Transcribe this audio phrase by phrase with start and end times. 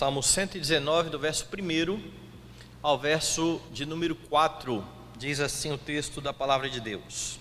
[0.00, 2.10] Salmo 119, do verso 1
[2.82, 4.82] ao verso de número 4,
[5.18, 7.38] diz assim o texto da palavra de Deus: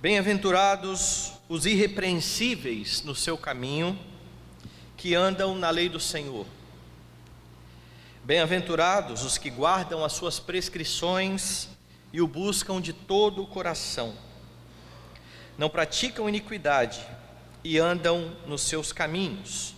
[0.00, 3.98] Bem-aventurados os irrepreensíveis no seu caminho,
[4.96, 6.46] que andam na lei do Senhor.
[8.24, 11.68] Bem-aventurados os que guardam as suas prescrições
[12.14, 14.16] e o buscam de todo o coração.
[15.58, 17.06] Não praticam iniquidade
[17.62, 19.76] e andam nos seus caminhos.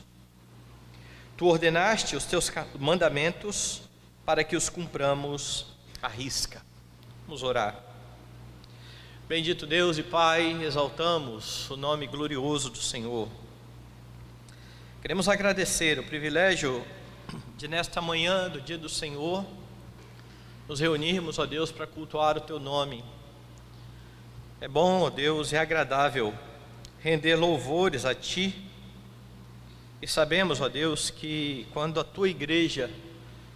[1.41, 3.81] Tu ordenaste os teus mandamentos
[4.27, 5.65] para que os cumpramos
[6.03, 6.61] à risca.
[7.27, 7.83] Vamos orar.
[9.27, 13.27] Bendito Deus e Pai, exaltamos o nome glorioso do Senhor.
[15.01, 16.85] Queremos agradecer o privilégio
[17.57, 19.43] de nesta manhã do dia do Senhor
[20.69, 23.03] nos reunirmos, ó Deus, para cultuar o teu nome.
[24.61, 26.35] É bom, ó Deus, é agradável
[26.99, 28.70] render louvores a ti.
[30.03, 32.91] E sabemos, ó Deus, que quando a tua igreja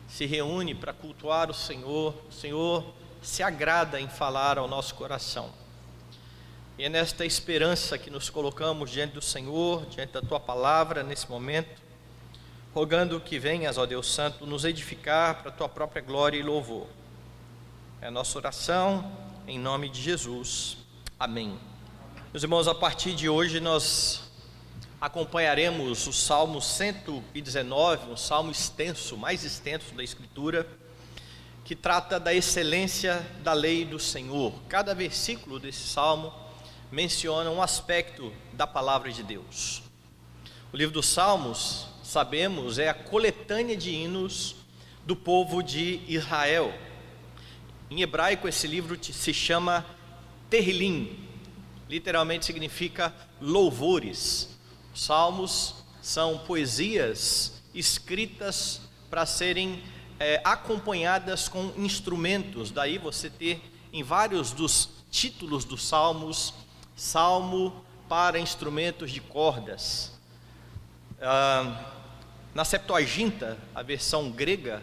[0.06, 2.84] se reúne para cultuar o Senhor, o Senhor
[3.22, 5.50] se agrada em falar ao nosso coração.
[6.76, 11.30] E é nesta esperança que nos colocamos diante do Senhor, diante da tua palavra nesse
[11.30, 11.80] momento,
[12.74, 16.86] rogando que venhas, ó Deus Santo, nos edificar para a tua própria glória e louvor.
[18.02, 19.10] É a nossa oração
[19.46, 20.76] em nome de Jesus.
[21.18, 21.58] Amém.
[22.32, 24.23] Meus irmãos, a partir de hoje nós
[25.00, 30.66] acompanharemos o Salmo 119, um salmo extenso, mais extenso da Escritura,
[31.64, 34.52] que trata da excelência da lei do Senhor.
[34.68, 36.32] Cada versículo desse salmo
[36.92, 39.82] menciona um aspecto da palavra de Deus.
[40.72, 44.56] O livro dos Salmos, sabemos, é a coletânea de hinos
[45.06, 46.72] do povo de Israel.
[47.90, 49.84] Em hebraico, esse livro se chama
[50.50, 51.18] Terrilim,
[51.88, 54.53] literalmente significa louvores.
[54.94, 59.82] Os salmos são poesias escritas para serem
[60.20, 63.60] é, acompanhadas com instrumentos, daí você ter
[63.92, 66.54] em vários dos títulos dos salmos
[66.94, 70.12] salmo para instrumentos de cordas.
[71.20, 71.90] Ah,
[72.54, 74.80] na Septuaginta, a versão grega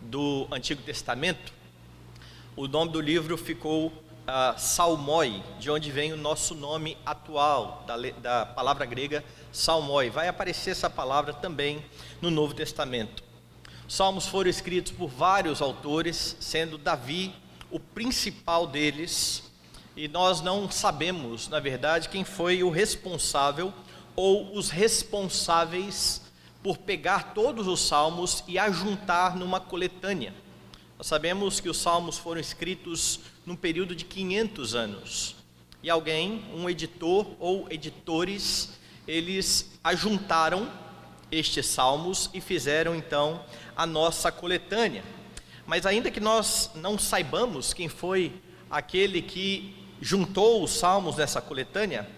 [0.00, 1.52] do Antigo Testamento,
[2.56, 3.92] o nome do livro ficou
[4.26, 10.10] ah, Salmoi, de onde vem o nosso nome atual, da, da palavra grega Salmoi.
[10.10, 11.84] Vai aparecer essa palavra também
[12.20, 13.22] no Novo Testamento.
[13.86, 17.34] Os salmos foram escritos por vários autores, sendo Davi
[17.70, 19.42] o principal deles,
[19.96, 23.72] e nós não sabemos, na verdade, quem foi o responsável
[24.16, 26.22] ou os responsáveis
[26.62, 30.32] por pegar todos os salmos e ajuntar numa coletânea.
[30.96, 35.36] Nós sabemos que os salmos foram escritos num período de 500 anos.
[35.82, 38.70] E alguém, um editor ou editores,
[39.06, 40.70] eles ajuntaram
[41.30, 43.44] estes salmos e fizeram então
[43.74, 45.02] a nossa coletânea.
[45.66, 48.32] Mas ainda que nós não saibamos quem foi
[48.70, 52.08] aquele que juntou os salmos nessa coletânea,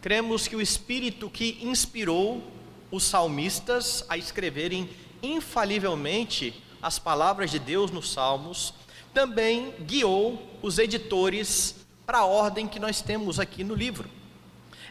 [0.00, 2.42] cremos que o Espírito que inspirou
[2.90, 4.88] os salmistas a escreverem
[5.22, 8.72] infalivelmente as palavras de Deus nos salmos,
[9.12, 11.74] também guiou os editores
[12.06, 14.08] para a ordem que nós temos aqui no livro.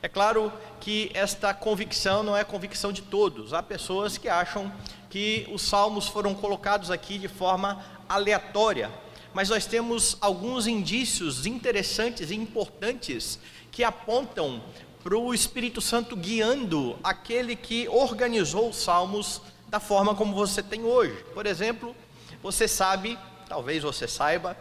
[0.02, 3.54] É claro que esta convicção não é convicção de todos.
[3.54, 4.72] Há pessoas que acham
[5.10, 8.92] que os salmos foram colocados aqui de forma aleatória,
[9.34, 13.40] mas nós temos alguns indícios interessantes e importantes
[13.72, 14.62] que apontam
[15.04, 20.84] para o Espírito Santo guiando aquele que organizou os salmos da forma como você tem
[20.84, 21.24] hoje.
[21.34, 21.96] Por exemplo,
[22.42, 23.18] você sabe,
[23.48, 24.58] talvez você saiba,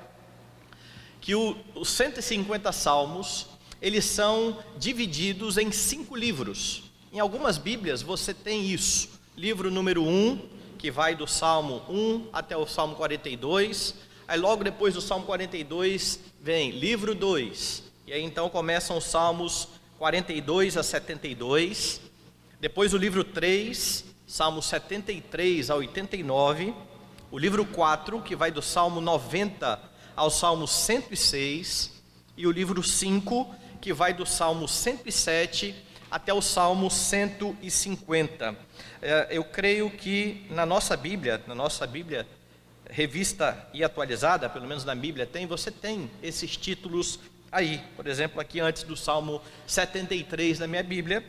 [1.20, 3.48] que o, os 150 salmos
[3.80, 6.84] eles são divididos em cinco livros.
[7.12, 9.08] Em algumas Bíblias você tem isso.
[9.36, 10.48] Livro número 1,
[10.78, 13.94] que vai do Salmo 1 até o Salmo 42.
[14.27, 17.83] Aí logo depois do Salmo 42 vem livro 2.
[18.06, 19.68] E aí então começam os Salmos
[19.98, 22.00] 42 a 72.
[22.60, 26.74] Depois o livro 3, Salmos 73 a 89.
[27.28, 29.80] O livro 4, que vai do Salmo 90
[30.14, 31.92] ao Salmo 106.
[32.36, 35.74] E o livro 5, que vai do Salmo 107
[36.08, 38.56] até o Salmo 150.
[39.02, 42.26] É, eu creio que na nossa Bíblia, na nossa Bíblia
[42.88, 47.18] revista e atualizada, pelo menos na Bíblia tem, você tem esses títulos
[47.50, 47.82] aí.
[47.96, 51.24] Por exemplo, aqui antes do Salmo 73 da minha Bíblia,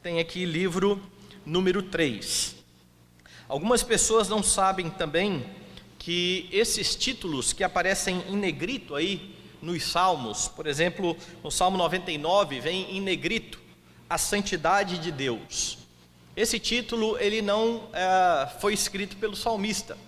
[0.00, 1.02] tem aqui livro
[1.44, 2.59] número 3.
[3.50, 5.44] Algumas pessoas não sabem também
[5.98, 12.60] que esses títulos que aparecem em negrito aí nos salmos, por exemplo, no Salmo 99
[12.60, 13.60] vem em negrito
[14.08, 15.78] a santidade de Deus.
[16.36, 19.98] Esse título ele não é, foi escrito pelo salmista.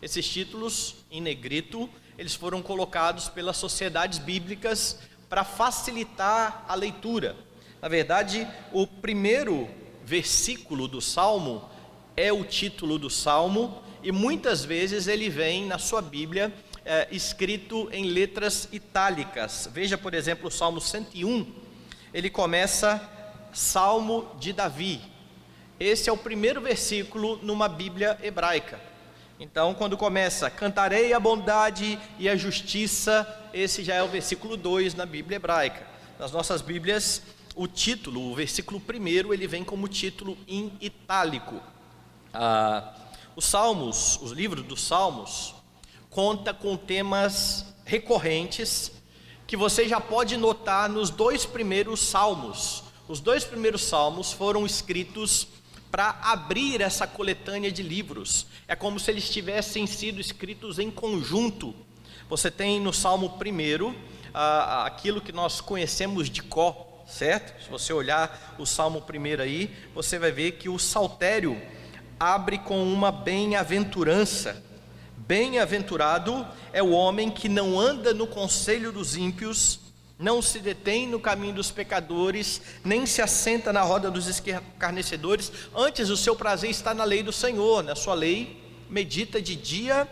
[0.00, 4.98] Esses títulos em negrito eles foram colocados pelas sociedades bíblicas
[5.28, 7.36] para facilitar a leitura.
[7.82, 9.68] Na verdade, o primeiro
[10.06, 11.68] versículo do salmo
[12.18, 16.52] é o título do salmo e muitas vezes ele vem na sua Bíblia
[16.84, 19.68] é, escrito em letras itálicas.
[19.72, 21.46] Veja, por exemplo, o Salmo 101.
[22.12, 23.00] Ele começa
[23.52, 25.00] Salmo de Davi.
[25.78, 28.80] Esse é o primeiro versículo numa Bíblia hebraica.
[29.38, 34.96] Então, quando começa, cantarei a bondade e a justiça, esse já é o versículo 2
[34.96, 35.86] na Bíblia hebraica.
[36.18, 37.22] Nas nossas Bíblias,
[37.54, 41.62] o título, o versículo primeiro, ele vem como título em itálico.
[42.32, 42.94] Ah,
[43.34, 45.54] os Salmos, os livros dos Salmos,
[46.10, 48.92] conta com temas recorrentes
[49.46, 52.84] que você já pode notar nos dois primeiros salmos.
[53.08, 55.48] Os dois primeiros salmos foram escritos
[55.90, 58.46] para abrir essa coletânea de livros.
[58.68, 61.74] É como se eles tivessem sido escritos em conjunto.
[62.28, 63.94] Você tem no Salmo 1
[64.34, 67.62] ah, aquilo que nós conhecemos de Có, certo?
[67.64, 71.58] Se você olhar o Salmo 1 aí, você vai ver que o saltério
[72.18, 74.62] abre com uma bem-aventurança.
[75.16, 79.80] Bem-aventurado é o homem que não anda no conselho dos ímpios,
[80.18, 86.08] não se detém no caminho dos pecadores, nem se assenta na roda dos escarnecedores, antes
[86.08, 90.08] o seu prazer está na lei do Senhor, na sua lei medita de dia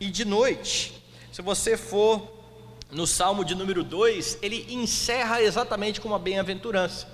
[0.00, 1.00] e de noite.
[1.32, 2.36] Se você for
[2.90, 7.08] no Salmo de número 2, ele encerra exatamente com uma bem-aventurança.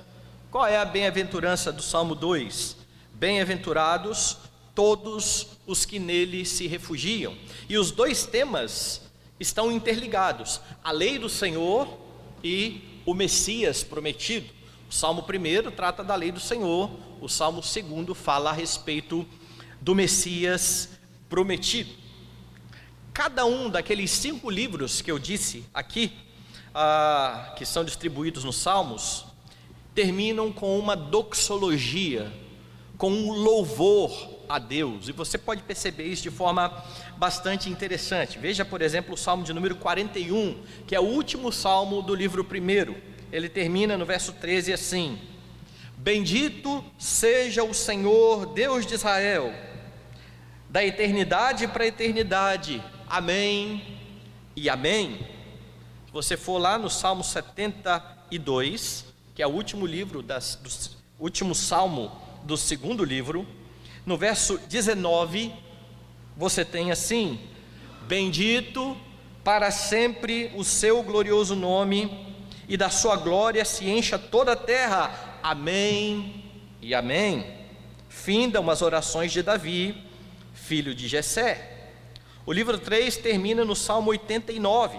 [0.50, 2.81] Qual é a bem-aventurança do Salmo 2?
[3.22, 4.36] Bem-aventurados
[4.74, 7.36] todos os que nele se refugiam.
[7.68, 9.00] E os dois temas
[9.38, 11.86] estão interligados: a lei do Senhor
[12.42, 14.50] e o Messias prometido.
[14.90, 16.90] O Salmo 1 trata da lei do Senhor,
[17.20, 19.24] o Salmo 2 fala a respeito
[19.80, 20.88] do Messias
[21.28, 21.92] prometido.
[23.14, 26.10] Cada um daqueles cinco livros que eu disse aqui,
[26.74, 29.26] ah, que são distribuídos nos Salmos,
[29.94, 32.41] terminam com uma doxologia,
[33.02, 35.08] com um louvor a Deus.
[35.08, 36.84] E você pode perceber isso de forma
[37.16, 38.38] bastante interessante.
[38.38, 42.44] Veja, por exemplo, o Salmo de número 41, que é o último salmo do livro
[42.44, 42.96] primeiro.
[43.32, 45.18] Ele termina no verso 13 assim:
[45.96, 49.52] Bendito seja o Senhor, Deus de Israel,
[50.70, 52.80] da eternidade para a eternidade.
[53.08, 53.98] Amém
[54.54, 55.26] e amém.
[56.06, 62.30] Se você for lá no Salmo 72, que é o último livro das, último salmo
[62.42, 63.46] do segundo livro,
[64.04, 65.52] no verso 19,
[66.36, 67.40] você tem assim:
[68.06, 68.96] Bendito
[69.44, 72.34] para sempre o seu glorioso nome,
[72.68, 75.38] e da sua glória se encha toda a terra.
[75.42, 76.44] Amém
[76.80, 77.46] e amém.
[78.08, 79.96] Findam as orações de Davi,
[80.52, 81.90] filho de Jessé.
[82.44, 84.98] O livro 3 termina no Salmo 89.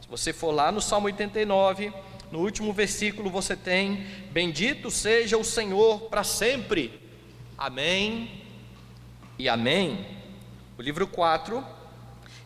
[0.00, 1.92] Se você for lá no Salmo 89,
[2.30, 7.00] no último versículo você tem: Bendito seja o Senhor para sempre.
[7.58, 8.42] Amém
[9.38, 10.06] e Amém.
[10.78, 11.64] O livro 4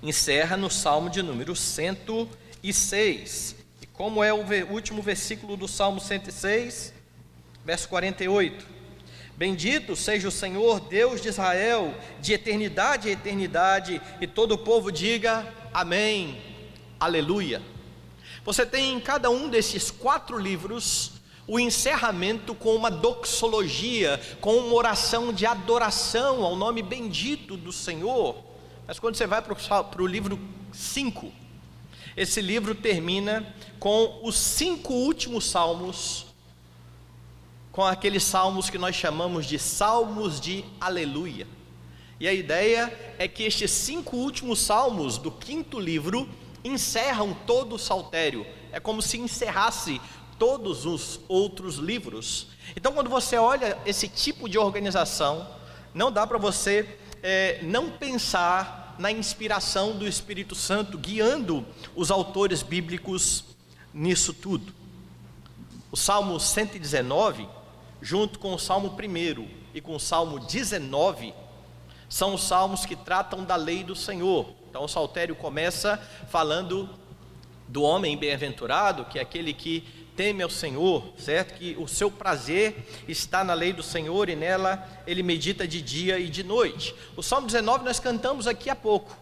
[0.03, 3.57] encerra no Salmo de número 106.
[3.81, 6.93] E como é o último versículo do Salmo 106,
[7.65, 8.75] verso 48.
[9.37, 14.93] Bendito seja o Senhor, Deus de Israel, de eternidade a eternidade, e todo o povo
[14.93, 16.41] diga amém,
[17.01, 17.74] aleluia.
[18.45, 21.13] Você tem em cada um desses quatro livros
[21.47, 28.37] o encerramento com uma doxologia, com uma oração de adoração ao nome bendito do Senhor.
[28.87, 30.39] Mas quando você vai para o livro
[30.73, 31.33] 5,
[32.17, 36.27] esse livro termina com os cinco últimos salmos,
[37.73, 41.47] com aqueles salmos que nós chamamos de salmos de aleluia.
[42.21, 46.29] E a ideia é que estes cinco últimos salmos do quinto livro
[46.65, 48.47] encerram todo o saltério.
[48.73, 50.01] É como se encerrasse
[50.39, 52.49] todos os outros livros.
[52.75, 55.47] Então, quando você olha esse tipo de organização,
[55.93, 62.63] não dá para você é, não pensar na inspiração do Espírito Santo guiando os autores
[62.63, 63.45] bíblicos
[63.93, 64.75] nisso tudo.
[65.91, 67.49] O Salmo 119,
[68.03, 71.33] junto com o Salmo 1 e com o Salmo 19,
[72.09, 74.49] são os salmos que tratam da lei do Senhor.
[74.75, 76.91] Então, o saltério começa falando
[77.69, 79.85] do homem bem-aventurado, que é aquele que
[80.17, 81.55] teme ao Senhor, certo?
[81.55, 86.19] Que o seu prazer está na lei do Senhor e nela ele medita de dia
[86.19, 86.93] e de noite.
[87.17, 89.17] O Salmo 19 nós cantamos aqui há pouco.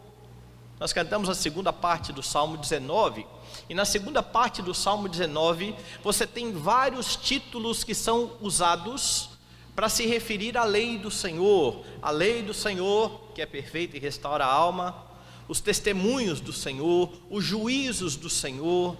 [0.81, 3.27] Nós cantamos a segunda parte do Salmo 19,
[3.69, 9.29] e na segunda parte do Salmo 19, você tem vários títulos que são usados
[9.77, 14.01] para se referir à lei do Senhor, a lei do Senhor que é perfeita e
[14.01, 15.12] restaura a alma,
[15.53, 18.97] os testemunhos do Senhor, os juízos do Senhor,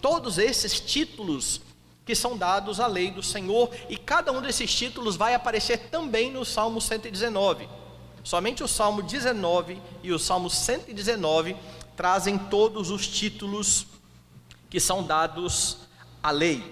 [0.00, 1.60] todos esses títulos
[2.04, 6.32] que são dados à lei do Senhor, e cada um desses títulos vai aparecer também
[6.32, 7.68] no Salmo 119.
[8.24, 11.54] Somente o Salmo 19 e o Salmo 119
[11.96, 13.86] trazem todos os títulos
[14.68, 15.76] que são dados
[16.20, 16.64] à lei.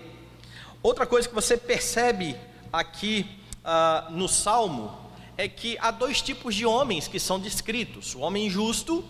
[0.82, 2.34] Outra coisa que você percebe
[2.72, 3.24] aqui
[3.58, 4.92] uh, no Salmo
[5.36, 9.04] é que há dois tipos de homens que são descritos: o homem justo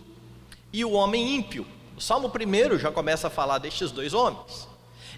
[0.72, 1.66] e o homem ímpio.
[1.96, 4.68] O Salmo primeiro já começa a falar destes dois homens.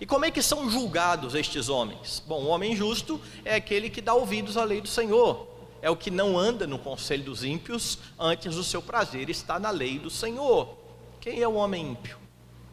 [0.01, 2.23] E como é que são julgados estes homens?
[2.27, 5.47] Bom, o homem justo é aquele que dá ouvidos à lei do Senhor,
[5.81, 9.71] é o que não anda no conselho dos ímpios, antes o seu prazer está na
[9.71, 10.77] lei do Senhor.
[11.21, 12.19] Quem é o homem ímpio?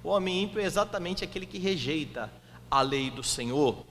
[0.04, 2.32] O homem ímpio é exatamente aquele que rejeita
[2.70, 3.86] a lei do Senhor.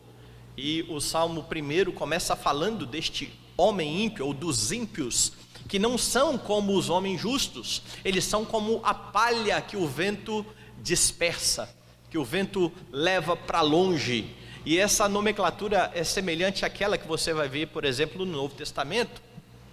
[0.57, 5.33] E o Salmo primeiro começa falando deste homem ímpio ou dos ímpios,
[5.68, 10.44] que não são como os homens justos, eles são como a palha que o vento
[10.82, 11.76] dispersa
[12.10, 14.34] que o vento leva para longe.
[14.64, 19.22] E essa nomenclatura é semelhante àquela que você vai ver, por exemplo, no Novo Testamento,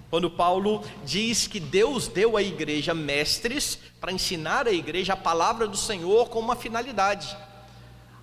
[0.10, 5.68] quando Paulo diz que Deus deu à igreja mestres para ensinar a igreja a palavra
[5.68, 7.36] do Senhor com uma finalidade.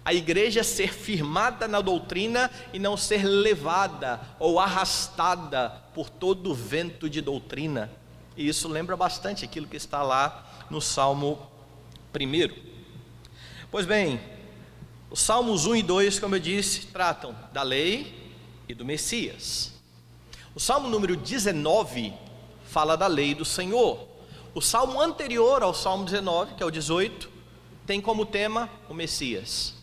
[0.05, 6.55] A igreja ser firmada na doutrina e não ser levada ou arrastada por todo o
[6.55, 7.91] vento de doutrina.
[8.37, 11.39] E isso lembra bastante aquilo que está lá no Salmo
[12.15, 12.51] 1.
[13.71, 14.21] Pois bem,
[15.11, 18.33] os Salmos 1 e 2, como eu disse, tratam da lei
[18.69, 19.73] e do Messias.
[20.55, 22.13] O Salmo número 19
[22.73, 24.09] fala da lei do Senhor.
[24.55, 27.31] O salmo anterior ao Salmo 19, que é o 18,
[27.87, 29.82] tem como tema o Messias.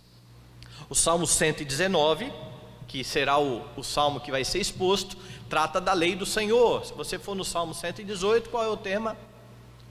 [0.90, 2.34] O Salmo 119,
[2.88, 5.16] que será o, o salmo que vai ser exposto,
[5.48, 6.84] trata da lei do Senhor.
[6.84, 9.16] Se você for no Salmo 118, qual é o tema?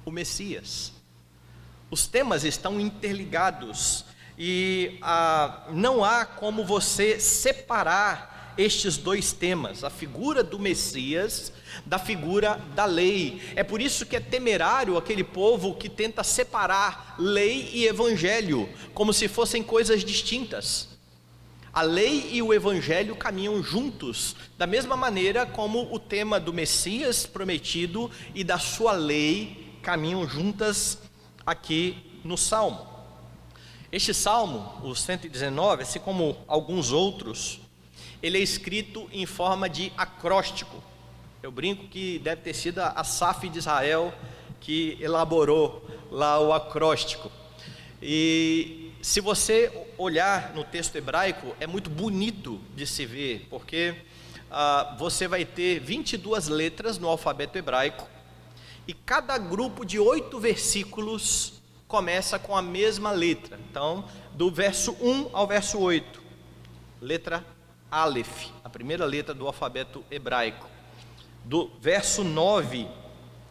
[0.05, 0.93] O Messias.
[1.89, 4.05] Os temas estão interligados
[4.37, 11.53] e ah, não há como você separar estes dois temas, a figura do Messias
[11.85, 13.41] da figura da lei.
[13.55, 19.13] É por isso que é temerário aquele povo que tenta separar lei e evangelho, como
[19.13, 20.89] se fossem coisas distintas.
[21.73, 27.27] A lei e o evangelho caminham juntos, da mesma maneira como o tema do Messias
[27.27, 30.99] prometido e da sua lei caminham juntas
[31.47, 32.87] aqui no Salmo.
[33.91, 37.61] Este Salmo, o 119, assim como alguns outros,
[38.23, 40.83] ele é escrito em forma de acróstico.
[41.41, 44.13] Eu brinco que deve ter sido a SAF de Israel
[44.59, 47.31] que elaborou lá o acróstico.
[48.03, 53.95] E se você olhar no texto hebraico, é muito bonito de se ver, porque
[54.51, 58.09] ah, você vai ter 22 letras no alfabeto hebraico,
[58.89, 63.61] e cada grupo de oito versículos começa com a mesma letra.
[63.71, 66.21] Então, do verso 1 ao verso 8,
[67.01, 67.47] letra
[67.89, 70.78] Aleph, a primeira letra do alfabeto hebraico.
[71.49, 72.87] Do verso 9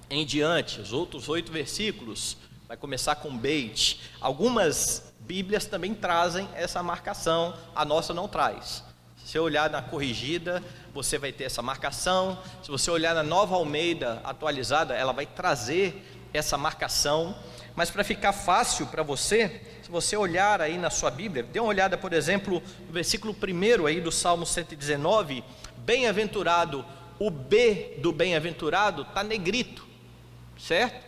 [0.08, 2.38] em diante, os outros oito versículos,
[2.68, 4.00] vai começar com Beit.
[4.22, 8.84] Algumas Bíblias também trazem essa marcação, a nossa não traz.
[9.18, 10.63] Se você olhar na corrigida,
[10.94, 12.38] você vai ter essa marcação.
[12.62, 17.36] Se você olhar na nova Almeida atualizada, ela vai trazer essa marcação.
[17.75, 21.70] Mas para ficar fácil para você, se você olhar aí na sua Bíblia, dê uma
[21.70, 25.44] olhada, por exemplo, no versículo 1 aí do Salmo 119,
[25.77, 26.86] bem-aventurado,
[27.20, 29.86] o B do bem-aventurado está negrito,
[30.58, 31.06] certo?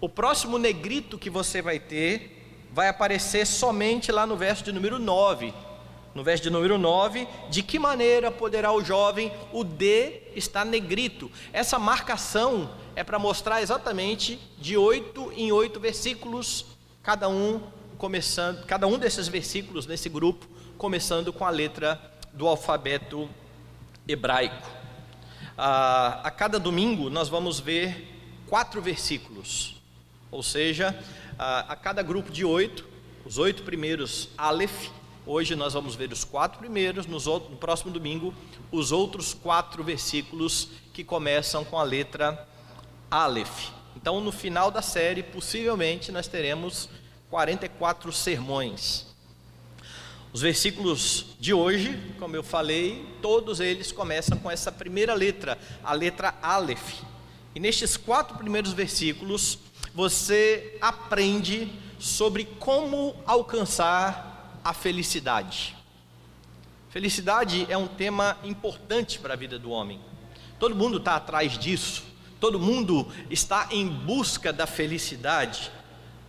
[0.00, 2.34] O próximo negrito que você vai ter
[2.72, 5.52] vai aparecer somente lá no verso de número 9,
[6.14, 11.30] no verso de número 9, de que maneira poderá o jovem, o D está negrito.
[11.52, 16.66] Essa marcação é para mostrar exatamente de oito em oito versículos,
[17.02, 17.60] cada um
[17.96, 22.00] começando, cada um desses versículos nesse grupo, começando com a letra
[22.32, 23.28] do alfabeto
[24.06, 24.77] hebraico.
[25.60, 28.08] Ah, a cada domingo nós vamos ver
[28.46, 29.74] quatro versículos,
[30.30, 30.96] ou seja,
[31.36, 32.86] a cada grupo de oito,
[33.26, 34.90] os oito primeiros Aleph,
[35.30, 38.32] Hoje nós vamos ver os quatro primeiros, no próximo domingo,
[38.72, 42.48] os outros quatro versículos que começam com a letra
[43.10, 43.68] Aleph.
[43.94, 46.88] Então, no final da série, possivelmente, nós teremos
[47.28, 49.07] 44 sermões.
[50.38, 55.92] Os versículos de hoje, como eu falei, todos eles começam com essa primeira letra, a
[55.92, 57.00] letra Aleph.
[57.56, 59.58] E nestes quatro primeiros versículos,
[59.92, 65.76] você aprende sobre como alcançar a felicidade.
[66.88, 70.00] Felicidade é um tema importante para a vida do homem.
[70.56, 72.04] Todo mundo está atrás disso,
[72.38, 75.68] todo mundo está em busca da felicidade.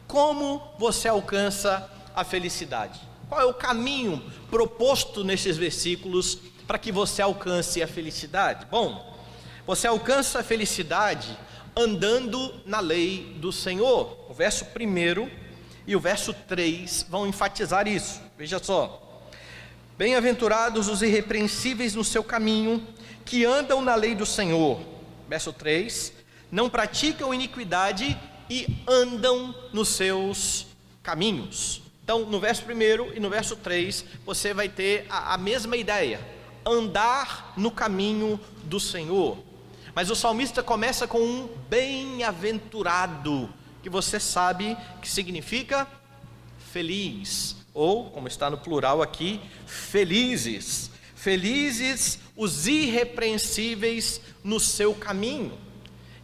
[0.07, 3.08] Como você alcança a felicidade?
[3.29, 8.65] Qual é o caminho proposto nesses versículos para que você alcance a felicidade?
[8.65, 9.15] Bom,
[9.67, 11.37] você alcança a felicidade
[11.77, 14.25] andando na lei do Senhor.
[14.27, 15.29] O verso 1
[15.85, 18.19] e o verso 3 vão enfatizar isso.
[18.35, 19.21] Veja só.
[19.95, 22.83] Bem-aventurados os irrepreensíveis no seu caminho,
[23.23, 24.79] que andam na lei do Senhor.
[25.27, 26.13] Verso 3:
[26.51, 28.17] Não praticam iniquidade
[28.49, 30.65] e andam nos seus
[31.03, 31.88] caminhos.
[32.09, 36.19] Então, no verso 1 e no verso 3, você vai ter a, a mesma ideia:
[36.65, 39.37] andar no caminho do Senhor.
[39.93, 43.47] Mas o salmista começa com um bem-aventurado,
[43.83, 45.87] que você sabe que significa
[46.73, 50.89] feliz ou, como está no plural aqui, felizes.
[51.13, 55.55] Felizes os irrepreensíveis no seu caminho.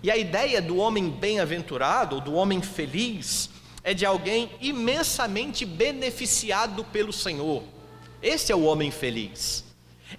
[0.02, 3.52] E a ideia do homem bem-aventurado, do homem feliz,
[3.86, 7.62] é de alguém imensamente beneficiado pelo Senhor.
[8.20, 9.64] Esse é o homem feliz.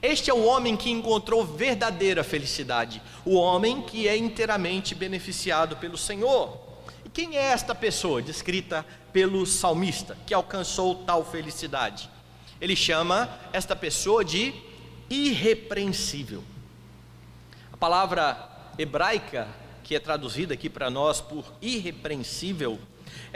[0.01, 5.99] Este é o homem que encontrou verdadeira felicidade, o homem que é inteiramente beneficiado pelo
[5.99, 6.57] Senhor.
[7.05, 12.09] E quem é esta pessoa descrita pelo salmista, que alcançou tal felicidade.
[12.61, 14.55] Ele chama esta pessoa de
[15.11, 16.45] irrepreensível.
[17.73, 19.49] A palavra hebraica,
[19.83, 22.79] que é traduzida aqui para nós por irrepreensível,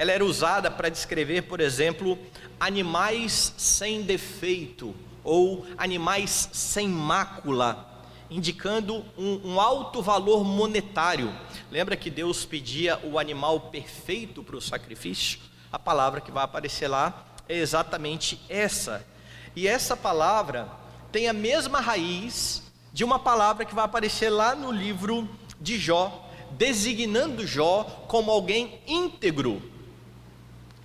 [0.00, 2.18] ela era usada para descrever, por exemplo,
[2.58, 11.30] animais sem defeito ou animais sem mácula, indicando um, um, alto valor monetário.
[11.70, 15.50] Lembra que Deus pedia o animal perfeito para o sacrifício?
[15.70, 19.06] a palavra que vai aparecer lá é exatamente essa.
[19.54, 20.66] E essa palavra
[21.12, 25.28] tem a mesma raiz de uma palavra que vai aparecer lá no livro
[25.60, 29.62] de Jó, designando Jó como alguém íntegro.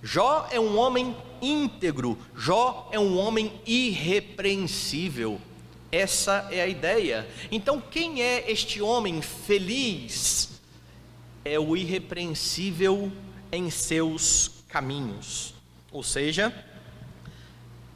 [0.02, 5.40] Jó é um homem íntegro, Jó é um homem irrepreensível.
[5.90, 7.26] Essa é a ideia.
[7.50, 10.60] Então, quem é este homem feliz?
[11.44, 13.12] É o irrepreensível
[13.52, 15.54] em seus caminhos,
[15.92, 16.52] ou seja,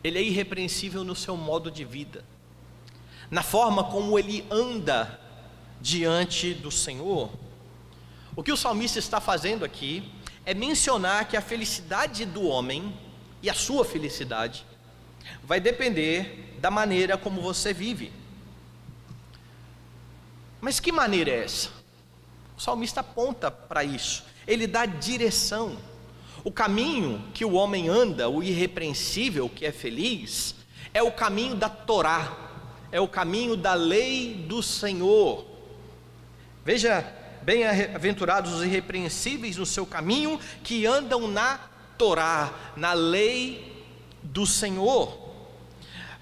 [0.02, 2.24] ele é irrepreensível no seu modo de vida,
[3.30, 5.20] na forma como ele anda
[5.80, 7.30] diante do Senhor.
[8.36, 10.10] O que o salmista está fazendo aqui
[10.50, 12.92] é mencionar que a felicidade do homem
[13.40, 14.66] e a sua felicidade
[15.44, 18.12] vai depender da maneira como você vive.
[20.60, 21.68] Mas que maneira é essa?
[22.58, 25.78] O salmista aponta para isso, ele dá direção.
[26.42, 30.56] O caminho que o homem anda, o irrepreensível que é feliz,
[30.92, 32.50] é o caminho da Torá,
[32.90, 35.46] é o caminho da lei do Senhor.
[36.64, 41.58] Veja, bem-aventurados os irrepreensíveis no seu caminho, que andam na
[41.96, 43.84] Torá, na lei
[44.22, 45.18] do Senhor.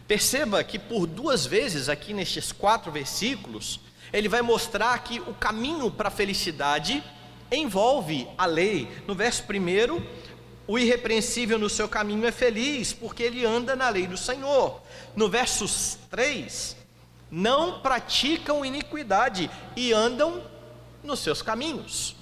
[0.06, 3.80] Perceba que por duas vezes aqui nestes quatro versículos,
[4.12, 7.04] ele vai mostrar que o caminho para a felicidade
[7.52, 8.88] envolve a lei.
[9.06, 10.02] No verso 1,
[10.66, 14.80] o irrepreensível no seu caminho é feliz, porque ele anda na lei do Senhor.
[15.14, 15.66] No verso
[16.10, 16.76] 3,
[17.30, 20.42] não praticam iniquidade e andam
[21.02, 22.16] nos seus caminhos.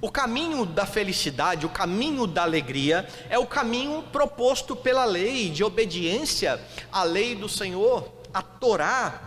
[0.00, 5.64] O caminho da felicidade, o caminho da alegria, é o caminho proposto pela lei, de
[5.64, 6.60] obediência
[6.92, 9.20] à lei do Senhor, a Torá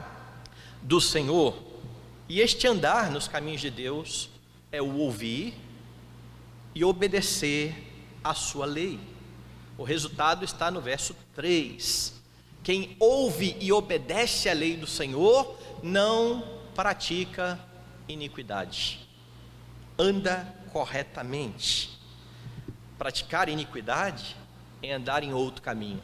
[0.81, 1.57] do Senhor.
[2.27, 4.29] E este andar nos caminhos de Deus
[4.71, 5.55] é o ouvir
[6.75, 7.75] e obedecer
[8.23, 8.99] a sua lei.
[9.77, 12.13] O resultado está no verso 3.
[12.63, 16.43] Quem ouve e obedece a lei do Senhor não
[16.75, 17.59] pratica
[18.09, 19.07] iniquidade,
[19.97, 21.97] anda corretamente.
[22.97, 24.35] Praticar iniquidade
[24.81, 26.01] é andar em outro caminho.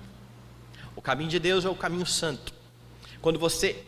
[0.95, 2.53] O caminho de Deus é o caminho santo.
[3.21, 3.83] Quando você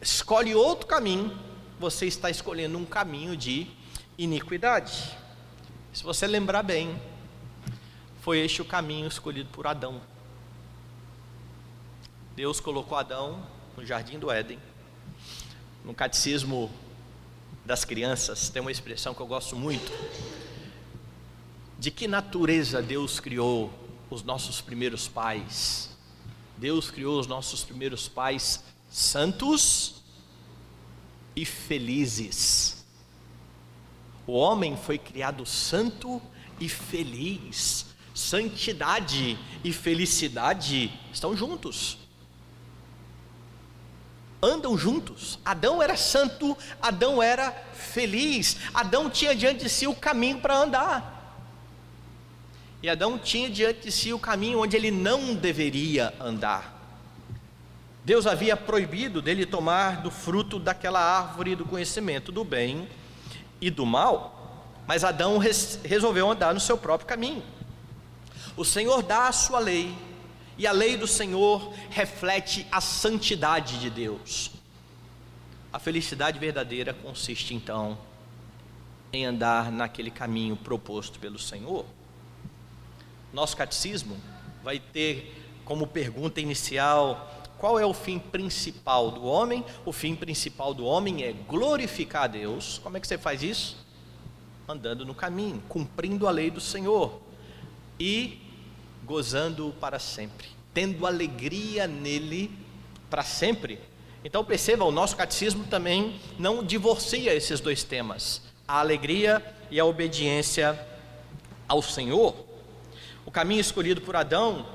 [0.00, 1.36] escolhe outro caminho,
[1.78, 3.66] você está escolhendo um caminho de
[4.18, 5.16] iniquidade.
[5.92, 7.00] Se você lembrar bem,
[8.20, 10.00] foi este o caminho escolhido por Adão.
[12.34, 14.58] Deus colocou Adão no jardim do Éden.
[15.84, 16.70] No catecismo
[17.64, 19.90] das crianças tem uma expressão que eu gosto muito.
[21.78, 23.72] De que natureza Deus criou
[24.10, 25.90] os nossos primeiros pais?
[26.56, 30.02] Deus criou os nossos primeiros pais santos
[31.34, 32.84] e felizes.
[34.26, 36.20] O homem foi criado santo
[36.60, 37.86] e feliz.
[38.14, 42.03] Santidade e felicidade estão juntos.
[44.44, 45.38] Andam juntos.
[45.44, 51.14] Adão era santo, Adão era feliz, Adão tinha diante de si o caminho para andar.
[52.82, 56.74] E Adão tinha diante de si o caminho onde ele não deveria andar.
[58.04, 62.86] Deus havia proibido dele tomar do fruto daquela árvore do conhecimento do bem
[63.58, 67.42] e do mal, mas Adão res, resolveu andar no seu próprio caminho.
[68.54, 69.96] O Senhor dá a sua lei,
[70.56, 74.50] e a lei do Senhor reflete a santidade de Deus.
[75.72, 77.98] A felicidade verdadeira consiste então
[79.12, 81.84] em andar naquele caminho proposto pelo Senhor.
[83.32, 84.16] Nosso catecismo
[84.62, 89.64] vai ter como pergunta inicial qual é o fim principal do homem?
[89.86, 92.78] O fim principal do homem é glorificar a Deus.
[92.82, 93.78] Como é que você faz isso?
[94.68, 97.22] Andando no caminho, cumprindo a lei do Senhor
[97.98, 98.38] e
[99.04, 102.50] gozando para sempre, tendo alegria nele
[103.10, 103.78] para sempre.
[104.24, 109.84] Então perceba, o nosso catecismo também não divorcia esses dois temas, a alegria e a
[109.84, 110.78] obediência
[111.68, 112.34] ao Senhor.
[113.26, 114.66] O caminho escolhido por Adão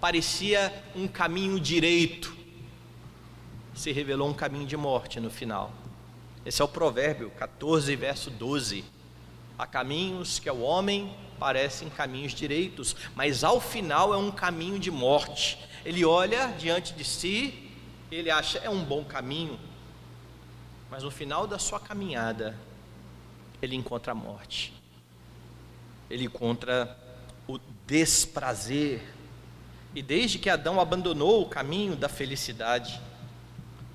[0.00, 2.36] parecia um caminho direito,
[3.74, 5.72] se revelou um caminho de morte no final.
[6.44, 8.84] Esse é o provérbio 14, verso 12.
[9.58, 14.90] Há caminhos que ao homem parecem caminhos direitos, mas ao final é um caminho de
[14.90, 15.58] morte.
[15.84, 17.70] Ele olha diante de si,
[18.10, 19.58] ele acha é um bom caminho,
[20.90, 22.58] mas no final da sua caminhada
[23.60, 24.72] ele encontra a morte.
[26.08, 26.96] Ele encontra
[27.48, 29.02] o desprazer.
[29.94, 33.00] E desde que Adão abandonou o caminho da felicidade,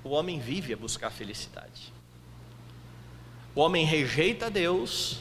[0.02, 1.92] o homem vive a buscar felicidade.
[3.54, 5.20] O homem rejeita Deus,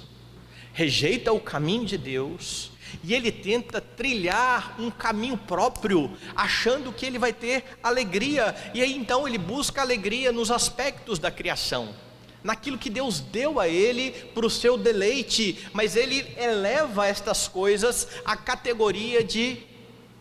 [0.73, 2.71] rejeita o caminho de Deus,
[3.03, 8.95] e ele tenta trilhar um caminho próprio, achando que ele vai ter alegria, e aí
[8.95, 11.95] então ele busca alegria nos aspectos da criação,
[12.43, 18.07] naquilo que Deus deu a ele para o seu deleite, mas ele eleva estas coisas
[18.25, 19.59] à categoria de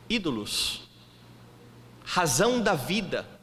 [0.08, 0.82] ídolos,
[2.04, 3.39] razão da vida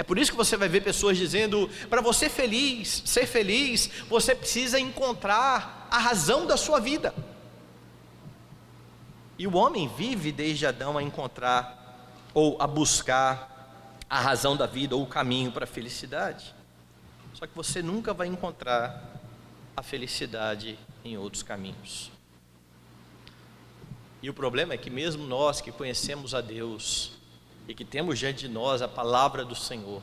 [0.00, 4.34] é por isso que você vai ver pessoas dizendo: para você feliz, ser feliz, você
[4.34, 7.14] precisa encontrar a razão da sua vida.
[9.38, 14.96] E o homem vive desde Adão a encontrar ou a buscar a razão da vida
[14.96, 16.54] ou o caminho para a felicidade.
[17.34, 19.20] Só que você nunca vai encontrar
[19.76, 22.10] a felicidade em outros caminhos.
[24.22, 27.19] E o problema é que, mesmo nós que conhecemos a Deus,
[27.68, 30.02] e que temos diante de nós a palavra do Senhor,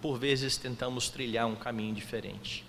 [0.00, 2.64] por vezes tentamos trilhar um caminho diferente.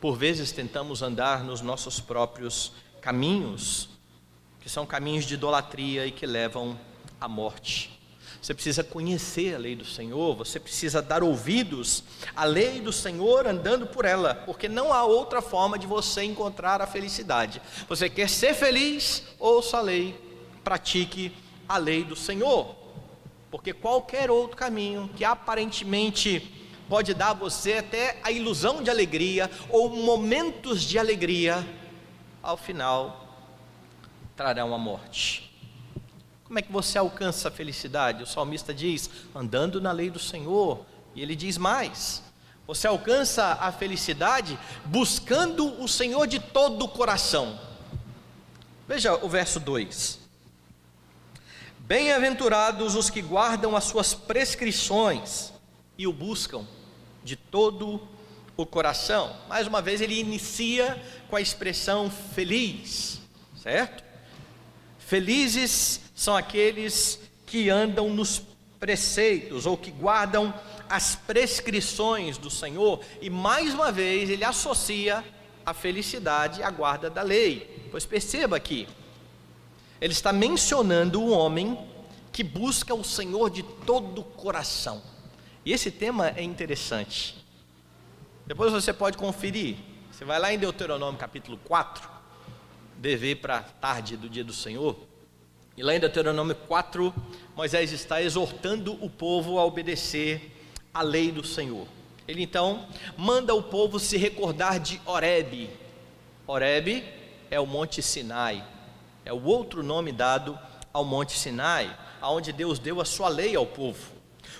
[0.00, 3.88] Por vezes tentamos andar nos nossos próprios caminhos,
[4.60, 6.78] que são caminhos de idolatria e que levam
[7.20, 7.96] à morte.
[8.42, 13.46] Você precisa conhecer a lei do Senhor, você precisa dar ouvidos à lei do Senhor
[13.46, 17.62] andando por ela, porque não há outra forma de você encontrar a felicidade.
[17.88, 20.25] Você quer ser feliz, ouça a lei
[20.66, 21.32] pratique
[21.68, 22.74] a lei do Senhor,
[23.52, 26.40] porque qualquer outro caminho que aparentemente
[26.88, 31.64] pode dar a você até a ilusão de alegria ou momentos de alegria,
[32.42, 33.28] ao final
[34.34, 35.56] trarão a morte.
[36.42, 38.24] Como é que você alcança a felicidade?
[38.24, 42.24] O salmista diz: andando na lei do Senhor, e ele diz mais:
[42.66, 47.56] você alcança a felicidade buscando o Senhor de todo o coração.
[48.88, 50.25] Veja o verso 2.
[51.86, 55.52] Bem-aventurados os que guardam as suas prescrições
[55.96, 56.66] e o buscam
[57.22, 58.00] de todo
[58.56, 59.36] o coração.
[59.48, 63.20] Mais uma vez, ele inicia com a expressão feliz,
[63.62, 64.02] certo?
[64.98, 68.42] Felizes são aqueles que andam nos
[68.80, 70.52] preceitos ou que guardam
[70.90, 75.24] as prescrições do Senhor, e mais uma vez ele associa
[75.64, 77.88] a felicidade à guarda da lei.
[77.92, 78.88] Pois perceba aqui,
[80.00, 81.78] ele está mencionando o homem
[82.32, 85.02] que busca o Senhor de todo o coração.
[85.64, 87.36] E esse tema é interessante.
[88.46, 89.76] Depois você pode conferir.
[90.12, 92.08] Você vai lá em Deuteronômio capítulo 4,
[92.96, 94.96] dever para tarde do dia do Senhor.
[95.76, 97.12] E lá em Deuteronômio 4,
[97.54, 100.52] Moisés está exortando o povo a obedecer
[100.94, 101.86] a lei do Senhor.
[102.26, 105.70] Ele então manda o povo se recordar de Horebe.
[106.46, 107.04] Horebe
[107.50, 108.64] é o Monte Sinai,
[109.26, 110.56] é o outro nome dado
[110.92, 114.12] ao Monte Sinai, aonde Deus deu a sua lei ao povo.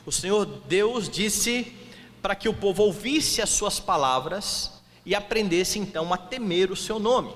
[0.04, 1.72] O Senhor Deus disse
[2.20, 4.72] para que o povo ouvisse as suas palavras
[5.04, 7.32] e aprendesse então a temer o seu nome.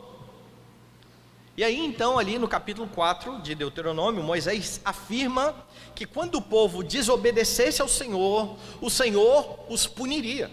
[1.57, 5.55] E aí então, ali no capítulo 4 de Deuteronômio, Moisés afirma
[5.95, 10.51] que quando o povo desobedecesse ao Senhor, o Senhor os puniria.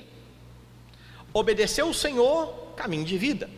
[1.34, 3.50] Obedecer ao Senhor, caminho de vida.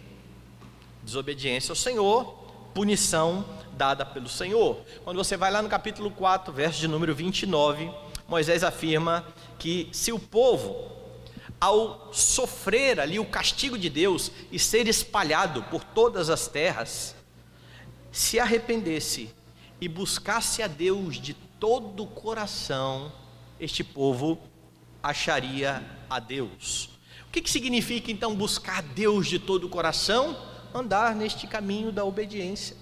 [1.04, 2.39] Desobediência ao Senhor,
[2.74, 3.46] punição
[3.78, 4.82] dada pelo Senhor.
[5.04, 7.90] Quando você vai lá no capítulo 4, verso de número 29,
[8.28, 9.26] Moisés afirma
[9.58, 10.92] que se o povo
[11.60, 17.16] ao sofrer ali o castigo de Deus e ser espalhado por todas as terras,
[18.12, 19.30] se arrependesse
[19.82, 23.12] e buscasse a Deus de todo o coração,
[23.60, 24.40] este povo
[25.04, 26.90] acharia a Deus.
[27.28, 30.38] O que, que significa então buscar Deus de todo o coração?
[30.74, 32.76] Andar neste caminho da obediência.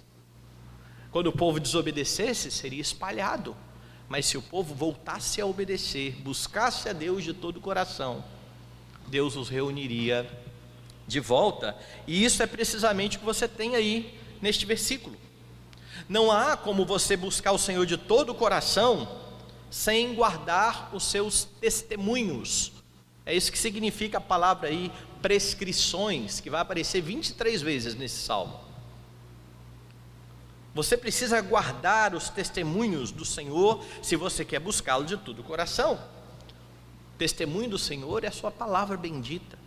[1.12, 3.56] Quando o povo desobedecesse, seria espalhado.
[4.10, 8.24] Mas se o povo voltasse a obedecer, buscasse a Deus de todo o coração,
[9.08, 10.30] Deus os reuniria
[11.08, 11.76] de volta.
[12.06, 15.18] E isso é precisamente o que você tem aí neste versículo.
[16.08, 19.26] Não há como você buscar o Senhor de todo o coração
[19.70, 22.72] sem guardar os seus testemunhos.
[23.26, 28.60] É isso que significa a palavra aí, prescrições, que vai aparecer 23 vezes nesse salmo.
[30.74, 36.00] Você precisa guardar os testemunhos do Senhor se você quer buscá-lo de todo o coração.
[37.18, 39.58] Testemunho do Senhor é a sua palavra bendita,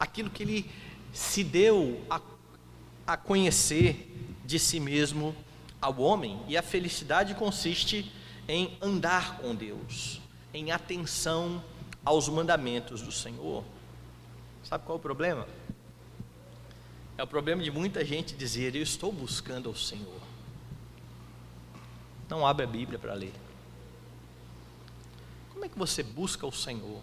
[0.00, 0.70] aquilo que ele
[1.12, 2.20] se deu a,
[3.06, 4.10] a conhecer
[4.44, 5.36] de si mesmo
[5.82, 8.10] ao homem, e a felicidade consiste
[8.48, 10.20] em andar com Deus,
[10.54, 11.62] em atenção
[12.04, 13.62] aos mandamentos do Senhor.
[14.68, 15.46] Sabe qual é o problema?
[17.16, 20.20] É o problema de muita gente dizer: Eu estou buscando ao Senhor.
[22.28, 23.32] Não abre a Bíblia para ler.
[25.52, 27.00] Como é que você busca o Senhor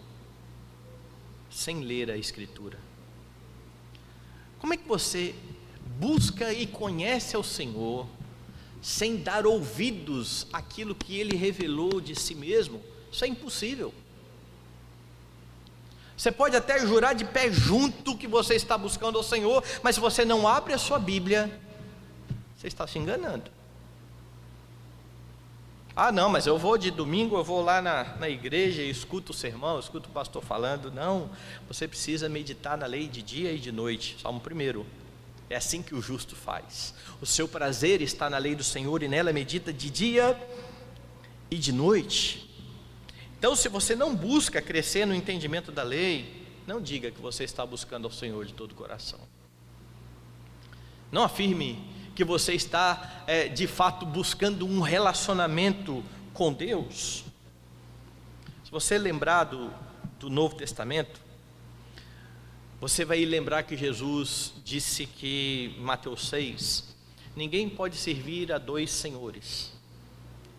[1.50, 2.78] sem ler a Escritura?
[4.58, 5.34] Como é que você
[5.98, 8.06] busca e conhece ao Senhor
[8.82, 12.82] sem dar ouvidos àquilo que Ele revelou de si mesmo?
[13.10, 13.94] Isso é impossível.
[16.16, 20.00] Você pode até jurar de pé junto que você está buscando ao Senhor, mas se
[20.00, 21.60] você não abre a sua Bíblia,
[22.56, 23.50] você está se enganando.
[25.96, 29.30] Ah, não, mas eu vou de domingo, eu vou lá na, na igreja e escuto
[29.30, 30.90] o sermão, escuto o pastor falando.
[30.90, 31.30] Não,
[31.68, 34.16] você precisa meditar na lei de dia e de noite.
[34.20, 34.84] Salmo primeiro.
[35.48, 36.94] É assim que o justo faz.
[37.20, 40.36] O seu prazer está na lei do Senhor e nela medita de dia
[41.48, 42.50] e de noite.
[43.44, 47.66] Então, se você não busca crescer no entendimento da lei, não diga que você está
[47.66, 49.20] buscando ao Senhor de todo o coração.
[51.12, 51.78] Não afirme
[52.16, 56.02] que você está é, de fato buscando um relacionamento
[56.32, 57.22] com Deus.
[58.64, 59.70] Se você lembrar do,
[60.18, 61.20] do Novo Testamento,
[62.80, 66.96] você vai lembrar que Jesus disse que, Mateus 6,
[67.36, 69.70] ninguém pode servir a dois senhores,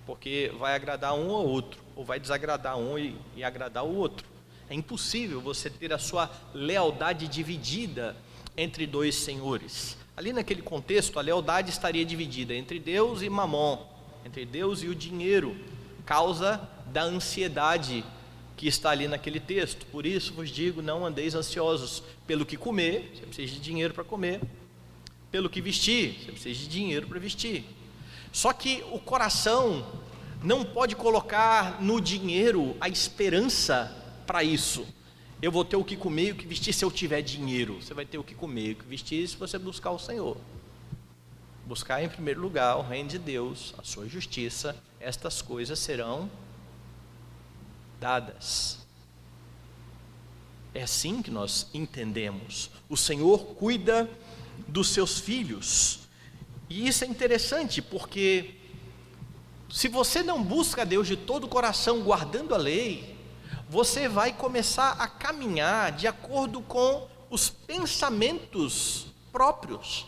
[0.06, 4.26] porque vai agradar um ou outro, ou vai desagradar um e, e agradar o outro.
[4.70, 8.16] É impossível você ter a sua lealdade dividida
[8.58, 9.98] entre dois senhores.
[10.18, 13.86] Ali naquele contexto, a lealdade estaria dividida entre Deus e Mamon,
[14.26, 15.56] entre Deus e o dinheiro,
[16.06, 18.04] causa da ansiedade
[18.56, 19.86] que está ali naquele texto.
[19.88, 24.04] Por isso vos digo: não andeis ansiosos pelo que comer, você precisa de dinheiro para
[24.04, 24.42] comer,
[25.30, 27.66] pelo que vestir, você precisa de dinheiro para vestir.
[28.32, 29.86] Só que o coração
[30.46, 33.92] não pode colocar no dinheiro a esperança
[34.28, 34.86] para isso.
[35.42, 37.82] Eu vou ter o que comer e o que vestir se eu tiver dinheiro.
[37.82, 40.38] Você vai ter o que comer e o que vestir se você buscar o Senhor.
[41.66, 46.30] Buscar em primeiro lugar o reino de Deus, a sua justiça, estas coisas serão
[48.00, 48.86] dadas.
[50.76, 52.70] É assim que nós entendemos.
[52.88, 54.08] O Senhor cuida
[54.68, 56.02] dos seus filhos.
[56.70, 58.56] E isso é interessante, porque
[59.70, 63.16] se você não busca a Deus de todo o coração, guardando a lei,
[63.70, 70.06] você vai começar a caminhar de acordo com os pensamentos próprios.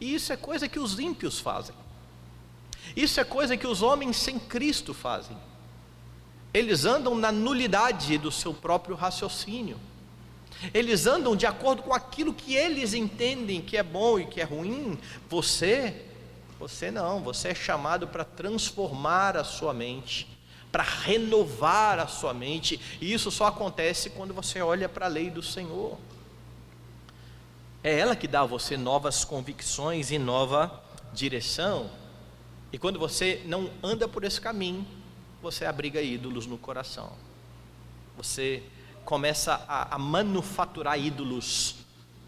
[0.00, 1.74] E isso é coisa que os ímpios fazem.
[2.96, 5.36] Isso é coisa que os homens sem Cristo fazem.
[6.52, 9.78] Eles andam na nulidade do seu próprio raciocínio.
[10.72, 14.44] Eles andam de acordo com aquilo que eles entendem que é bom e que é
[14.44, 14.98] ruim.
[15.28, 16.04] Você,
[16.68, 20.34] você não, você é chamado para transformar a sua mente
[20.72, 25.30] para renovar a sua mente, e isso só acontece quando você olha para a lei
[25.30, 25.96] do Senhor.
[27.80, 31.88] É ela que dá a você novas convicções e nova direção.
[32.72, 34.84] E quando você não anda por esse caminho,
[35.40, 37.12] você abriga ídolos no coração.
[38.16, 38.60] Você
[39.04, 41.76] começa a, a manufaturar ídolos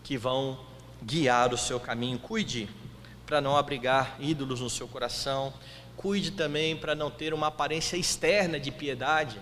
[0.05, 0.57] que vão
[1.03, 2.20] guiar o seu caminho.
[2.20, 2.68] Cuide
[3.27, 5.53] para não abrigar ídolos no seu coração.
[5.97, 9.41] Cuide também para não ter uma aparência externa de piedade.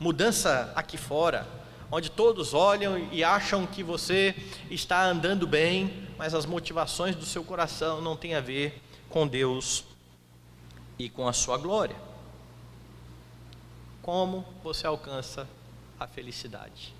[0.00, 1.46] Mudança aqui fora,
[1.90, 4.34] onde todos olham e acham que você
[4.68, 9.84] está andando bem, mas as motivações do seu coração não têm a ver com Deus
[10.98, 11.96] e com a sua glória.
[14.02, 15.48] Como você alcança
[15.98, 16.92] a felicidade?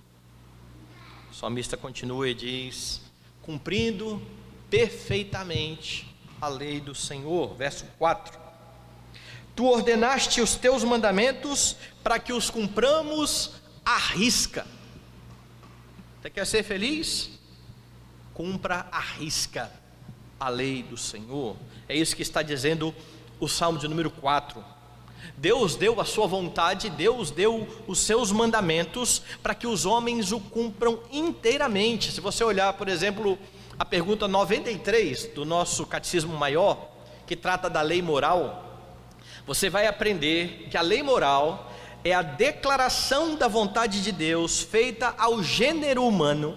[1.31, 3.03] O salmista continua e diz:
[3.43, 4.23] cumprindo
[4.75, 6.05] perfeitamente
[6.41, 7.55] a lei do Senhor.
[7.55, 8.37] Verso 4.
[9.55, 13.53] Tu ordenaste os teus mandamentos para que os cumpramos
[13.85, 14.67] à risca.
[16.21, 17.31] Você quer ser feliz?
[18.33, 19.71] Cumpra à risca
[20.41, 21.57] a lei do Senhor.
[21.89, 22.93] É isso que está dizendo
[23.39, 24.75] o Salmo de número 4.
[25.37, 30.41] Deus deu a sua vontade, Deus deu os seus mandamentos para que os homens o
[30.41, 32.11] cumpram inteiramente.
[32.11, 33.39] Se você olhar, por exemplo,
[33.79, 36.91] a pergunta 93 do nosso Catecismo Maior,
[37.27, 38.79] que trata da lei moral,
[39.47, 41.71] você vai aprender que a lei moral
[42.05, 46.57] é a declaração da vontade de Deus feita ao gênero humano,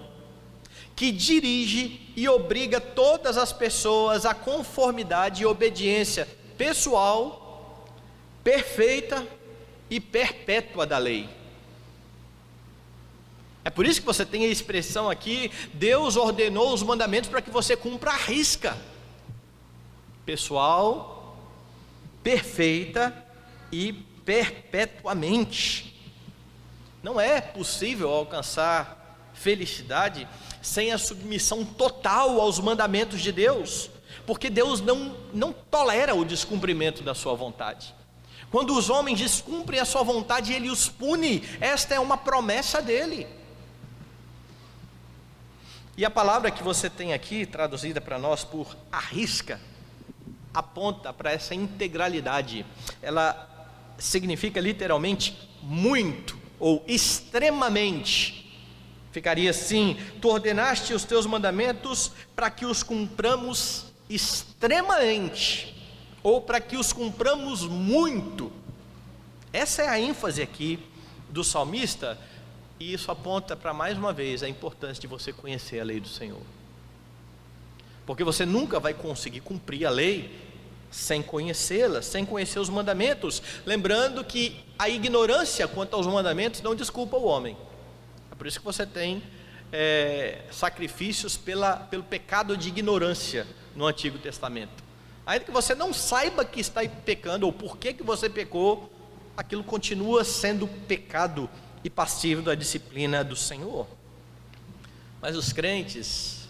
[0.94, 7.86] que dirige e obriga todas as pessoas à conformidade e obediência pessoal,
[8.44, 9.26] perfeita
[9.90, 11.37] e perpétua da lei.
[13.68, 17.50] É por isso que você tem a expressão aqui: Deus ordenou os mandamentos para que
[17.50, 18.74] você cumpra a risca.
[20.24, 21.36] Pessoal,
[22.22, 23.12] perfeita
[23.70, 23.92] e
[24.24, 25.94] perpetuamente.
[27.02, 30.26] Não é possível alcançar felicidade
[30.62, 33.90] sem a submissão total aos mandamentos de Deus,
[34.26, 37.94] porque Deus não, não tolera o descumprimento da sua vontade.
[38.50, 43.36] Quando os homens descumprem a sua vontade, ele os pune, esta é uma promessa dele.
[45.98, 49.60] E a palavra que você tem aqui, traduzida para nós por arrisca,
[50.54, 52.64] aponta para essa integralidade.
[53.02, 58.48] Ela significa literalmente muito ou extremamente.
[59.10, 65.74] Ficaria assim: Tu ordenaste os teus mandamentos para que os cumpramos extremamente,
[66.22, 68.52] ou para que os cumpramos muito.
[69.52, 70.78] Essa é a ênfase aqui
[71.28, 72.16] do salmista
[72.80, 76.08] e isso aponta para mais uma vez a importância de você conhecer a lei do
[76.08, 76.40] Senhor.
[78.06, 80.48] Porque você nunca vai conseguir cumprir a lei
[80.90, 83.42] sem conhecê-la, sem conhecer os mandamentos.
[83.66, 87.56] Lembrando que a ignorância quanto aos mandamentos não desculpa o homem.
[88.30, 89.22] É por isso que você tem
[89.72, 94.82] é, sacrifícios pela, pelo pecado de ignorância no Antigo Testamento.
[95.26, 98.90] Ainda que você não saiba que está pecando ou por que, que você pecou,
[99.36, 101.50] aquilo continua sendo pecado
[101.82, 103.86] e passivo da disciplina do Senhor.
[105.20, 106.48] Mas os crentes,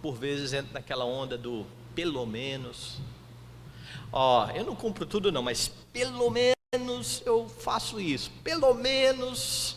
[0.00, 2.98] por vezes, entram naquela onda do pelo menos.
[4.10, 8.30] Ó, eu não cumpro tudo não, mas pelo menos eu faço isso.
[8.42, 9.76] Pelo menos.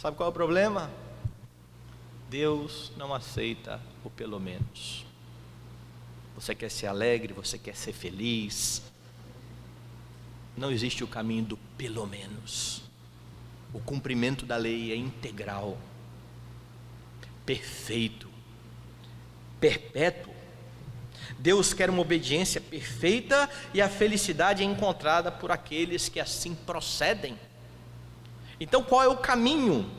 [0.00, 0.90] Sabe qual é o problema?
[2.28, 5.04] Deus não aceita o pelo menos.
[6.34, 8.82] Você quer ser alegre, você quer ser feliz.
[10.56, 12.89] Não existe o caminho do pelo menos.
[13.72, 15.78] O cumprimento da lei é integral,
[17.46, 18.28] perfeito,
[19.60, 20.34] perpétuo.
[21.38, 27.38] Deus quer uma obediência perfeita e a felicidade é encontrada por aqueles que assim procedem.
[28.58, 29.90] Então, qual é o caminho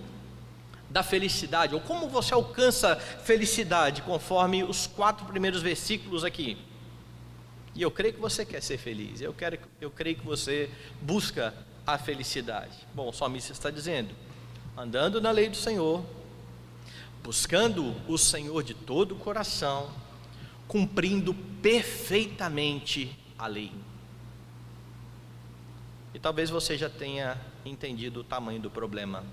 [0.89, 1.73] da felicidade?
[1.73, 6.57] Ou como você alcança felicidade, conforme os quatro primeiros versículos aqui?
[7.73, 10.69] E eu creio que você quer ser feliz, eu, quero, eu creio que você
[11.01, 11.53] busca
[11.85, 12.77] a felicidade?
[12.93, 14.15] Bom, o salmista está dizendo:
[14.77, 16.03] andando na lei do Senhor,
[17.23, 19.89] buscando o Senhor de todo o coração,
[20.67, 23.71] cumprindo perfeitamente a lei.
[26.13, 29.23] E talvez você já tenha entendido o tamanho do problema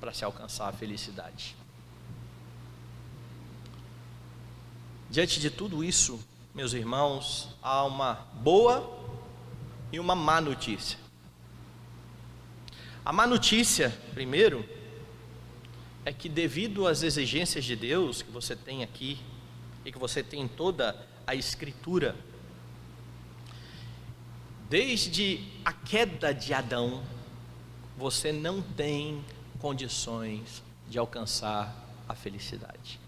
[0.00, 1.56] para se alcançar a felicidade.
[5.10, 6.22] Diante de tudo isso,
[6.54, 8.98] meus irmãos, há uma boa
[9.90, 10.98] e uma má notícia.
[13.08, 14.68] A má notícia, primeiro,
[16.04, 19.18] é que devido às exigências de Deus que você tem aqui
[19.82, 20.94] e que você tem em toda
[21.26, 22.14] a Escritura,
[24.68, 27.02] desde a queda de Adão,
[27.96, 29.24] você não tem
[29.58, 31.74] condições de alcançar
[32.06, 33.00] a felicidade.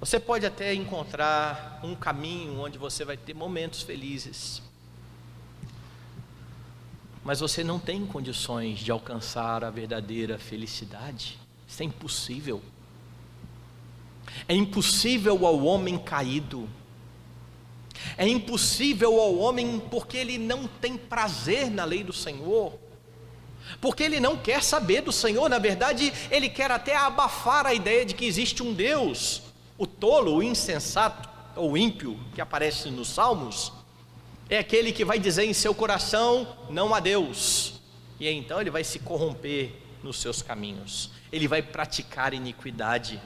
[0.00, 4.62] Você pode até encontrar um caminho onde você vai ter momentos felizes,
[7.24, 11.38] mas você não tem condições de alcançar a verdadeira felicidade.
[11.66, 12.62] Isso é impossível.
[14.46, 16.68] É impossível ao homem caído.
[18.18, 22.78] É impossível ao homem porque ele não tem prazer na lei do Senhor.
[23.80, 28.04] Porque ele não quer saber do Senhor, na verdade, ele quer até abafar a ideia
[28.04, 29.42] de que existe um Deus.
[29.78, 33.72] O tolo, o insensato, ou ímpio que aparece nos Salmos,
[34.48, 37.80] é aquele que vai dizer em seu coração: não há Deus.
[38.18, 39.72] E então ele vai se corromper
[40.02, 43.20] nos seus caminhos, ele vai praticar iniquidade.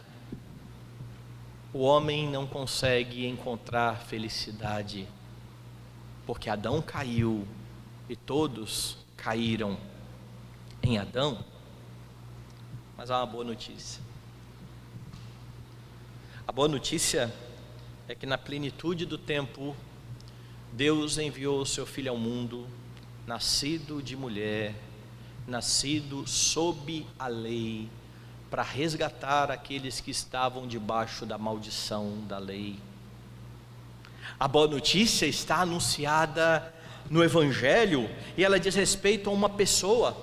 [1.73, 5.07] O homem não consegue encontrar felicidade,
[6.27, 7.47] porque Adão caiu
[8.09, 9.77] e todos caíram
[10.83, 11.45] em Adão.
[12.97, 14.03] Mas há uma boa notícia.
[16.47, 17.33] A boa notícia
[18.09, 19.77] é que na plenitude do tempo,
[20.73, 22.67] Deus enviou o seu filho ao mundo,
[23.27, 24.75] nascido de mulher,
[25.47, 27.89] nascido sob a lei,
[28.51, 32.77] para resgatar aqueles que estavam debaixo da maldição da lei.
[34.39, 36.73] A boa notícia está anunciada
[37.11, 40.17] no Evangelho e ela diz respeito a uma pessoa,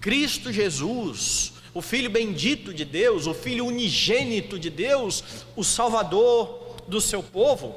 [0.00, 5.22] Cristo Jesus, o Filho bendito de Deus, o Filho unigênito de Deus,
[5.54, 7.74] o Salvador do seu povo,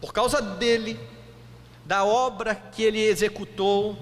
[0.00, 0.98] por causa dele,
[1.84, 3.96] da obra que ele executou,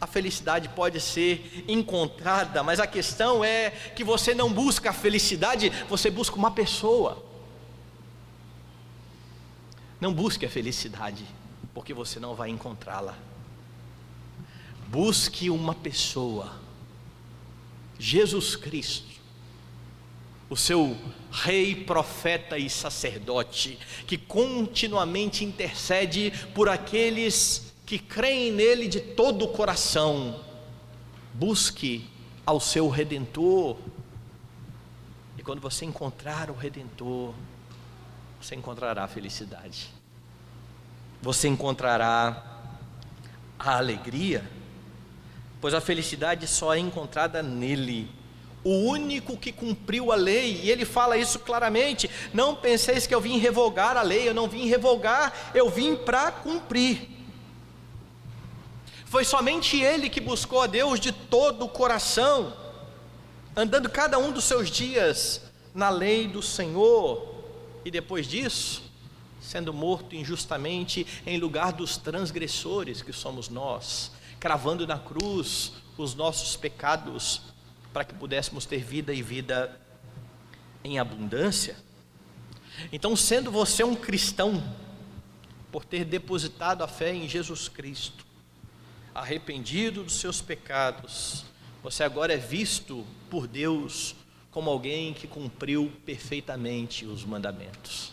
[0.00, 5.70] a felicidade pode ser encontrada, mas a questão é que você não busca a felicidade,
[5.88, 7.24] você busca uma pessoa.
[10.00, 11.24] Não busque a felicidade,
[11.72, 13.16] porque você não vai encontrá-la.
[14.88, 16.52] Busque uma pessoa,
[17.98, 19.13] Jesus Cristo
[20.48, 20.96] o seu
[21.30, 29.48] rei, profeta e sacerdote, que continuamente intercede por aqueles que creem nele de todo o
[29.48, 30.40] coração.
[31.32, 32.08] Busque
[32.46, 33.76] ao seu redentor.
[35.36, 37.34] E quando você encontrar o redentor,
[38.40, 39.90] você encontrará a felicidade.
[41.22, 42.70] Você encontrará
[43.58, 44.48] a alegria,
[45.60, 48.10] pois a felicidade só é encontrada nele
[48.64, 53.20] o único que cumpriu a lei, e ele fala isso claramente: não penseis que eu
[53.20, 57.10] vim revogar a lei, eu não vim revogar, eu vim para cumprir.
[59.04, 62.52] Foi somente ele que buscou a Deus de todo o coração,
[63.54, 65.42] andando cada um dos seus dias
[65.74, 67.34] na lei do Senhor,
[67.84, 68.82] e depois disso,
[69.40, 74.10] sendo morto injustamente em lugar dos transgressores que somos nós,
[74.40, 77.53] cravando na cruz os nossos pecados
[77.94, 79.80] para que pudéssemos ter vida e vida
[80.82, 81.76] em abundância.
[82.92, 84.60] Então, sendo você um cristão,
[85.70, 88.26] por ter depositado a fé em Jesus Cristo,
[89.14, 91.44] arrependido dos seus pecados,
[91.84, 94.16] você agora é visto por Deus
[94.50, 98.12] como alguém que cumpriu perfeitamente os mandamentos.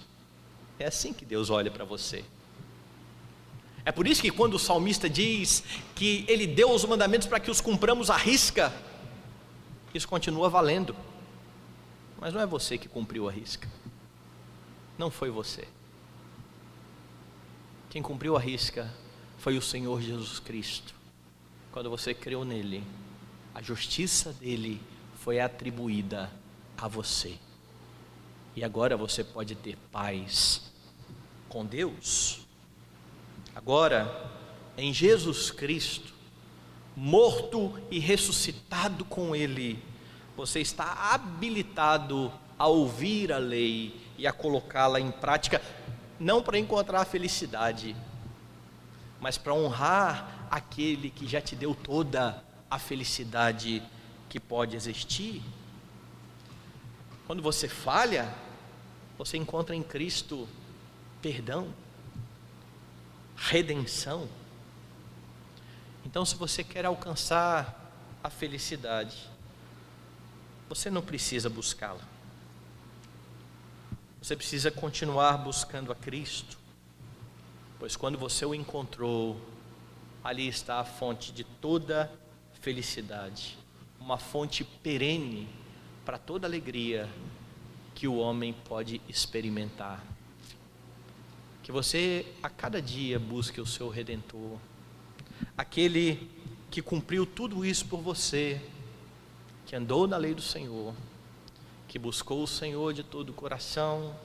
[0.77, 2.23] É assim que Deus olha para você.
[3.83, 5.63] É por isso que quando o salmista diz
[5.95, 8.71] que ele deu os mandamentos para que os cumpramos à risca,
[9.93, 10.95] isso continua valendo.
[12.19, 13.67] Mas não é você que cumpriu a risca.
[14.97, 15.67] Não foi você.
[17.89, 18.93] Quem cumpriu a risca
[19.37, 20.93] foi o Senhor Jesus Cristo.
[21.71, 22.83] Quando você creu nele,
[23.53, 24.81] a justiça dele
[25.15, 26.31] foi atribuída
[26.77, 27.37] a você.
[28.55, 30.71] E agora você pode ter paz
[31.49, 32.45] com Deus.
[33.55, 34.31] Agora,
[34.77, 36.13] em Jesus Cristo,
[36.95, 39.83] morto e ressuscitado com Ele,
[40.35, 45.61] você está habilitado a ouvir a lei e a colocá-la em prática,
[46.19, 47.95] não para encontrar a felicidade,
[49.19, 53.81] mas para honrar aquele que já te deu toda a felicidade
[54.29, 55.41] que pode existir.
[57.25, 58.33] Quando você falha,
[59.17, 60.47] você encontra em Cristo
[61.21, 61.67] perdão,
[63.35, 64.27] redenção
[66.05, 67.93] então, se você quer alcançar
[68.23, 69.29] a felicidade,
[70.67, 72.01] você não precisa buscá-la.
[74.21, 76.57] Você precisa continuar buscando a Cristo,
[77.79, 79.39] pois quando você o encontrou,
[80.23, 82.11] ali está a fonte de toda
[82.61, 83.57] felicidade,
[83.99, 85.49] uma fonte perene
[86.05, 87.09] para toda alegria
[87.95, 90.03] que o homem pode experimentar.
[91.63, 94.59] Que você a cada dia busque o seu redentor
[95.57, 96.29] aquele
[96.69, 98.61] que cumpriu tudo isso por você,
[99.65, 100.93] que andou na lei do Senhor,
[101.87, 104.15] que buscou o Senhor de todo o coração,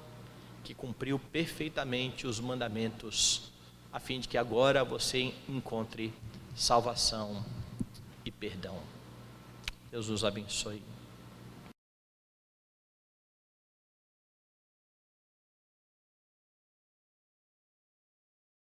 [0.62, 3.50] que cumpriu perfeitamente os mandamentos,
[3.92, 6.12] a fim de que agora você encontre
[6.54, 7.44] salvação
[8.24, 8.78] e perdão.
[9.90, 10.82] Deus nos abençoe.